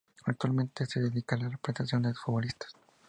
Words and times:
Actualmente 0.25 0.87
se 0.87 0.99
dedica 0.99 1.35
a 1.35 1.39
la 1.43 1.49
representación 1.49 2.01
de 2.01 2.15
futbolistas. 2.15 2.71